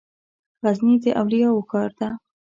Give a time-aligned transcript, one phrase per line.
[0.63, 2.09] غزني د اولياوو ښار ده